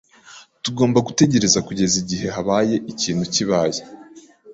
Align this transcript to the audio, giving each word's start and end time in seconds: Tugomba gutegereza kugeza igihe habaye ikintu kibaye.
Tugomba 0.63 0.99
gutegereza 1.07 1.59
kugeza 1.67 1.95
igihe 2.03 2.27
habaye 2.35 2.75
ikintu 2.91 3.23
kibaye. 3.33 3.81